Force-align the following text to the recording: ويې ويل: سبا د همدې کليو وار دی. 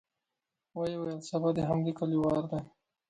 ويې 0.77 0.95
ويل: 1.01 1.19
سبا 1.29 1.49
د 1.57 1.59
همدې 1.69 1.91
کليو 1.99 2.21
وار 2.23 2.43
دی. 2.51 2.61